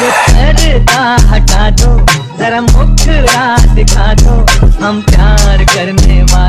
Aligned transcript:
ये 0.00 0.10
पर्दा 0.10 1.00
हटा 1.30 1.64
दो 1.80 1.90
जरा 2.38 2.60
मुखड़ा 2.60 3.44
दिखा 3.74 4.12
दो। 4.20 4.34
हम 4.84 5.00
प्यार 5.08 5.64
करने 5.72 6.22
वाले 6.22 6.39